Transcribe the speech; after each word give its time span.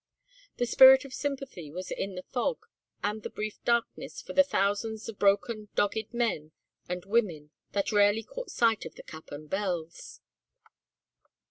The 0.57 0.65
spirit 0.65 1.05
of 1.05 1.13
sympathy 1.13 1.69
was 1.69 1.91
in 1.91 2.15
the 2.15 2.23
fog 2.23 2.65
and 3.03 3.21
the 3.21 3.29
brief 3.29 3.63
darkness 3.63 4.19
for 4.19 4.33
the 4.33 4.43
thousands 4.43 5.07
of 5.07 5.19
broken 5.19 5.69
dogged 5.75 6.11
men 6.11 6.53
and 6.89 7.05
women 7.05 7.51
that 7.73 7.91
rarely 7.91 8.23
caught 8.23 8.49
sight 8.49 8.83
of 8.83 8.95
the 8.95 9.03
cap 9.03 9.29
and 9.31 9.47
bells. 9.47 10.19